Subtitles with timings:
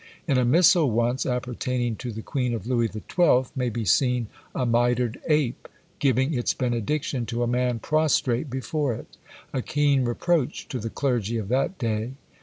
[0.27, 3.51] In a missal once appertaining to the queen of Louis XII.
[3.55, 5.67] may be seen a mitred ape,
[5.99, 9.17] giving its benediction to a man prostrate before it;
[9.53, 12.13] a keen reproach to the clergy of that day.